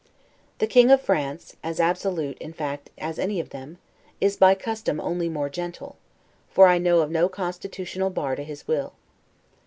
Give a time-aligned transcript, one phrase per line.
[0.57, 3.77] The King of France, as absolute, in fact, as any of them,
[4.19, 5.95] is by custom only more gentle;
[6.49, 8.93] for I know of no constitutional bar to his will.